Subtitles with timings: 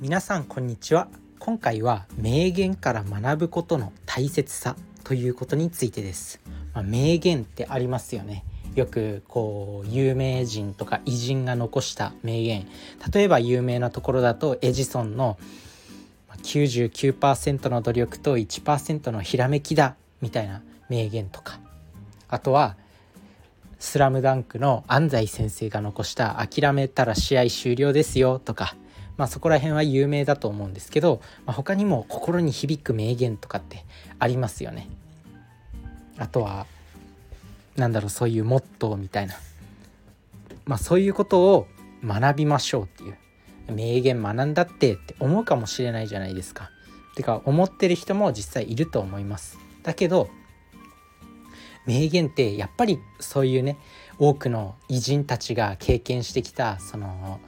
[0.00, 1.08] 皆さんこんにちは。
[1.40, 6.40] 今回は名言から学ぶことの大切さということについてです、
[6.72, 8.44] まあ、名言ってありますよね。
[8.76, 12.68] よくこう有名人とか偉人が残した名言。
[13.12, 15.36] 例えば有名なところだとエジソンの
[16.44, 21.58] 99%の努力と1%のひらめきだみたいな名言とか。
[22.28, 22.76] あとは
[23.80, 28.76] 「スラムダンクの安西先生が残した「諦めたら試合終了ですよ」とか、
[29.18, 33.84] まあ、そこら辺は有名だと思うんですけど、まあ、他にも心に響く名言とかって
[34.18, 34.88] ありますよね。
[36.16, 36.66] あとは
[37.76, 39.34] なんだろうそういうモットーみたいな、
[40.64, 41.66] まあ、そういうことを
[42.04, 43.16] 学びましょうっていう
[43.72, 46.70] 名言学んだってって思うかもしれないじゃないですか。
[47.16, 49.58] てか思ってる人も実際いると思います。
[49.82, 50.30] だけど
[51.86, 53.78] 名言ってやっぱりそういうね
[54.18, 57.40] 多くの偉人たちが経験してきたその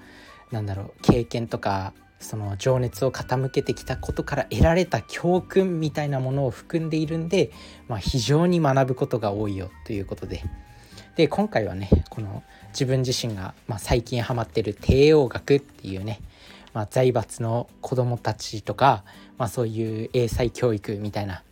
[0.51, 7.51] なんだろう経験とかその情熱を傾けてきたことから得られた教訓みたいなものを含んでいるんで、
[7.89, 10.43] まあ、非常に学ぶことが多いよということで。
[11.17, 16.21] で今回はねこの自分自身が、まあ、最近ハマってる帝王学っていうね、
[16.73, 19.05] まあ、財閥の子供たちとか、
[19.37, 21.43] まあ、そういう英才教育みたいな、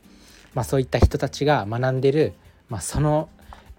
[0.54, 2.34] まあ、そういった人たちが学んでる
[2.68, 3.28] まあ、その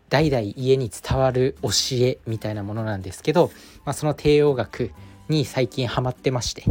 [0.10, 3.52] 代々家に伝わる教えみたいなものなんですけど、
[3.86, 4.92] まあ、その帝王学
[5.30, 6.64] に最近ハマってまして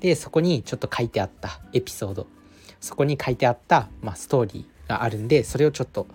[0.00, 2.26] でそこにちょっと書いてあったエピソード
[2.80, 6.06] そこに書いてあった、まあ、ストーリーがあるんでそれをちょっと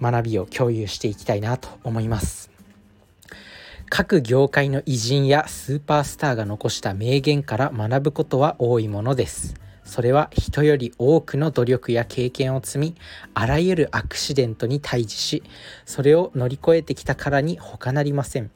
[0.00, 2.50] 学びを共有していきたいなと思います。
[3.88, 9.54] 各業界の偉人やスーパースターが残した名言から学ぶことは多いものです。
[9.84, 12.94] それは人より多くの努力や経験を積み
[13.34, 15.42] あらゆるアクシデントに対峙し
[15.84, 18.50] それを乗り越えてきたからに他なりません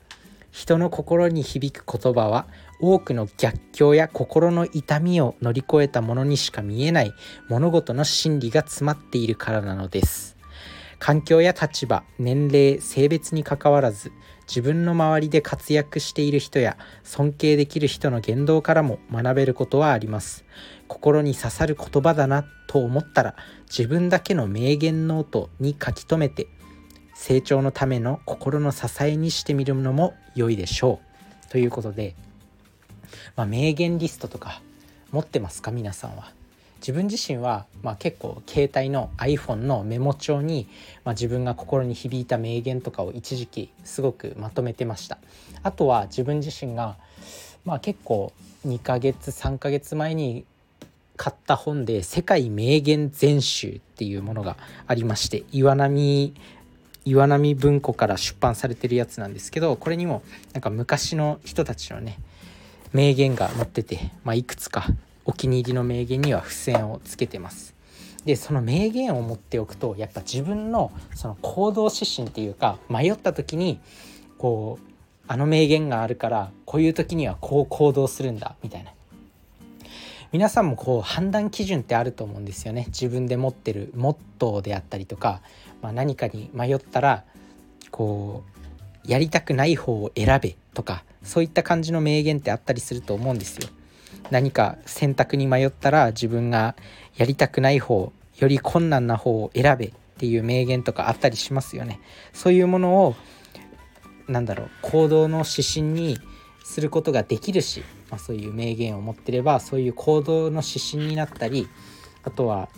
[0.57, 2.47] 人の心に響く言葉は
[2.81, 7.13] 多くの逆境や心の痛みを乗り越えたものにしか見えない
[7.51, 10.35] 物事の真理が詰まっているからなのです。
[10.99, 14.13] 環境や立場年齢性別にかかわらず
[14.49, 20.47] 自分の周りで活躍している人や尊敬できる人の言動からも学べることはあります。
[20.89, 23.37] 心に刺さる言葉だなと思ったら
[23.69, 26.47] 自分だけの名言ノートに書き留めて
[27.19, 31.01] 成長のための心の支えにしてみるのも良いでしょ
[31.49, 31.51] う。
[31.51, 32.15] ということで、
[33.35, 34.61] まあ、名言リストとか
[35.11, 35.73] 持ってますか？
[35.73, 36.33] 皆さんは。
[36.81, 40.69] 自分自身は、まあ、結構携帯の iPhone のメモ帳に、
[41.05, 45.19] まあ、自分が心に響いた名言とかを一時期すごくまとめてました。
[45.63, 46.97] あとは自分自身が、
[47.65, 48.33] まあ、結構
[48.67, 50.45] 2ヶ月3ヶ月前に
[51.17, 56.35] 買った本で「世界名言全集」っていうものがありまして岩波
[57.07, 60.23] 岩波文庫から出版されてるやつなんですけどこれにも
[60.53, 62.19] なんか昔の人たちのね
[62.93, 64.87] 名言が載ってて、まあ、いくつか
[65.25, 67.75] お気に入りの名言には付箋をつけてます。
[68.25, 73.79] でその名言を持っておくとやっぱ自分のその行動指針っていうか迷った時に
[74.37, 74.87] こう
[75.29, 78.91] あの名言があるからこういう時にはこう行動するんだみたいな
[80.33, 85.41] 皆さんもこう判断基準ってあると思うんですよね自分で持ってるモットーであったりとか、
[85.83, 87.25] まあ、何かに迷ったら
[87.91, 88.43] こ
[89.05, 93.69] うやりたくない方を選べとかそういった感じの名言ってあったりすると思うんですよ。
[94.31, 96.75] 何か選択に迷ったら自分が
[97.17, 102.01] やりたくない方より困難な方を選べっていう名言とかあったりしますよね。
[102.33, 103.15] そういうものを
[104.27, 106.19] なんだろう行動の指針に
[106.65, 111.69] することができるしまあ、そういう名言を持ってればそういう行動の指針になったり
[112.25, 112.69] あとは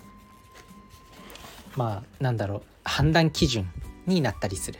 [1.76, 3.70] まあなんだろう判断基準
[4.06, 4.78] になったりする。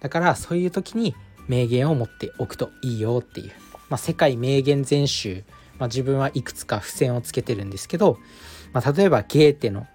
[0.00, 1.14] だからそういう時に
[1.48, 3.52] 名言を持っておくといいよっていう、
[3.88, 5.44] まあ、世界名言全集、
[5.78, 8.18] まあ、自分はいくつか付箋をつけてるんですけど、
[8.72, 9.86] まあ、例えばゲーテの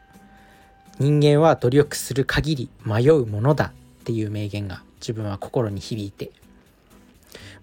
[1.00, 6.32] 「人間は努力する限り迷うものだ」っていう名言が自分は心に響いて。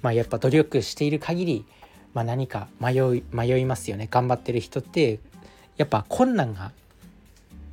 [0.02, 1.64] まあやっぱ努力している限り
[2.14, 4.08] まあ、何か迷い迷いますよね。
[4.10, 5.18] 頑張ってる人って
[5.76, 6.70] やっぱ困難が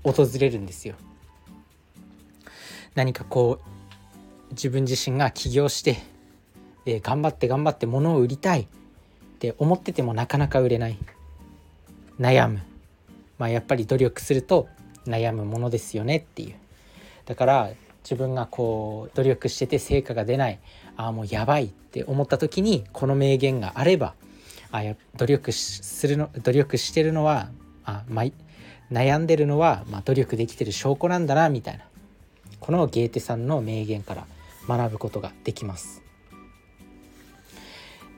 [0.03, 0.95] 訪れるんですよ。
[2.95, 5.97] 何かこう自分自身が起業して
[6.85, 8.67] で頑張って頑張って物を売りたいっ
[9.39, 10.97] て思っててもなかなか売れない。
[12.19, 12.61] 悩む。
[13.39, 14.67] まあやっぱり努力すると
[15.07, 16.55] 悩むものですよねっていう。
[17.25, 17.69] だから
[18.03, 20.59] 自分がこう努力してて成果が出ない
[20.97, 24.15] ああもうやばいって思った時にこの名言があれば
[24.71, 27.49] あや努力するの努力してるのは
[27.85, 28.23] あ、ま、
[28.91, 31.85] 悩んでるのは、まあ、努力できてる証拠なんだなみたいな。
[32.61, 34.27] このゲーテさんの名言から
[34.67, 36.01] 学ぶことができます。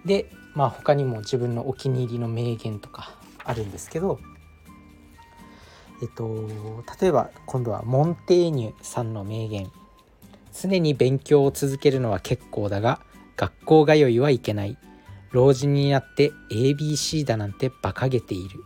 [0.06, 4.20] でまあ他にも自分のお気に入りの名言とかあるんですけど
[6.02, 6.50] えっと
[7.02, 9.72] 例えば今度はモンテーニュさんの名言。
[10.56, 13.02] 常に勉強を続けるのは結構だが
[13.38, 14.78] 学校通いはいけない。
[15.32, 18.64] 老人になって ABC だなんて馬鹿げている。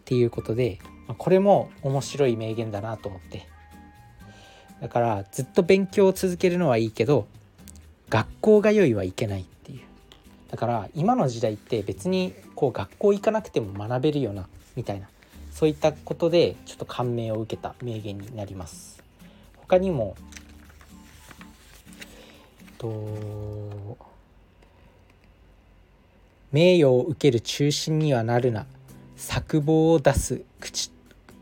[0.00, 0.78] っていうことで
[1.18, 3.46] これも面白い名言だなと思って
[4.80, 7.26] だからずっと勉強を続けるのはいいけど
[8.08, 9.80] 学校通いはいけないっていう。
[10.50, 15.08] だから今の時代って別にこう学校行かなくても学べるよなみたいな
[15.52, 19.02] そういったことでちょっと感銘を受けた名言になります。
[19.56, 20.16] 他にも
[22.78, 23.98] と
[26.50, 28.66] 名誉を受ける中心にはなるな。
[29.16, 30.90] 作望を出す口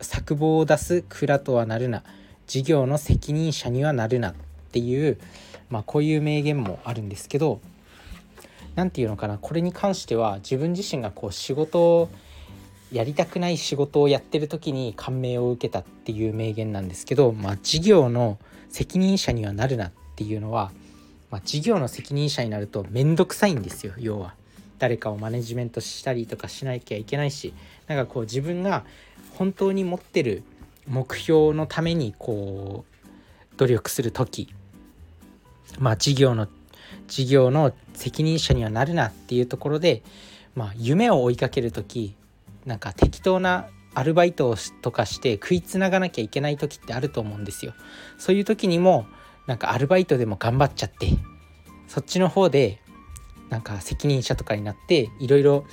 [0.01, 2.03] 作望を出す蔵とはなるな。
[2.49, 4.35] 事業の責任者にはなるなっ
[4.73, 5.19] ていう、
[5.71, 7.61] まあ、こういう名言もあるんですけど
[8.75, 12.09] 何て言うのかなこれに関しては自分自身がこう仕事を
[12.91, 18.39] やりたくない仕事をやってる時に感銘を受けたっていう名言なんですけど、まあ、事業の
[18.71, 20.73] 責任者にはなるなっていうのは、
[21.31, 24.35] まあ、事業の責任者になると面倒くさいんですよ要は。
[24.79, 27.53] 誰かをマネジメントしたりとかしなきゃいけないし
[27.89, 28.85] なんかこう自分が
[29.37, 30.45] 本当に持ってる
[30.89, 34.53] 目標のためにこう努力する時
[35.79, 36.49] まあ事業の
[37.07, 40.03] 事業の責任者にはなるなっていうところで、
[40.55, 42.15] まあ、夢を追いかける時
[42.65, 47.73] なんか適当なアルバイトをとかして食いつながなきゃいけない時ってあると思うんですよ。
[48.19, 49.07] そういう時にも
[49.47, 51.09] なんかアルバイトでも頑張っちゃって
[51.89, 52.81] そっちの方で
[53.49, 55.65] なんか責任者とかになっていろいろ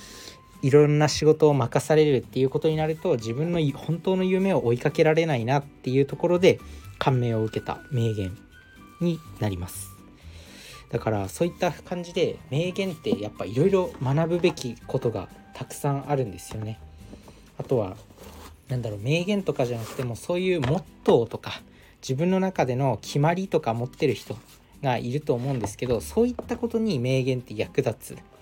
[0.66, 6.58] いろんな仕事を任されるっていうことになると自分の本当の夢を追いかけられないなっていうところで
[6.98, 8.36] 感銘を受けた名言
[9.00, 9.92] になります。
[10.90, 16.80] だからそういった感じで名言ってやっぱいろいろ学ぶべきことがたくさんあるんですよね。
[17.58, 17.96] あとは
[18.66, 21.62] 何だろう名言とかじゃなくてもそういうモットーとか
[22.02, 24.36] 自分の中での決まりとか持ってる人
[24.82, 28.35] がいると思うんですけどそういったことに名言って役立つ。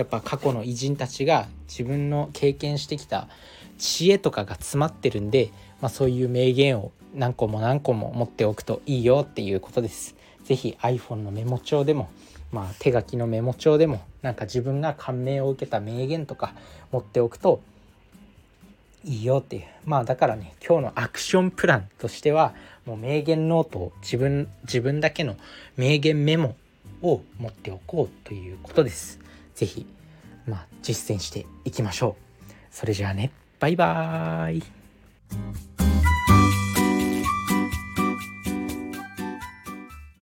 [0.00, 3.28] やっぱ過去の偉人たちが自分の経験してきた
[3.76, 5.50] 知恵とかが詰まってるんで、
[5.82, 10.16] まあ、そういう名言を何個も何個も持っておくといいよっていうことです。
[10.44, 12.08] 是非 iPhone のメモ帳でも、
[12.50, 16.54] まあ、手書きのメモ帳でもなんか自分が感銘を受けた名言とか
[16.92, 17.60] 持っておくと
[19.04, 22.54] いいよっていうまあだからね今日のアクションプランとしては
[22.86, 25.36] もう名言ノートを自分自分だけの
[25.76, 26.56] 名言メモ
[27.02, 29.20] を持っておこうということです。
[29.54, 29.86] 是非
[30.46, 32.52] まあ実践していきましょう。
[32.70, 34.62] それじゃあねバイバーイ